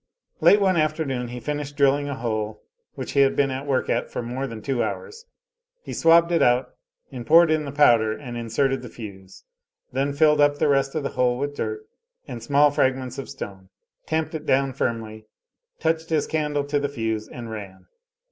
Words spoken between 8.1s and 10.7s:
and inserted the fuse; then filled up the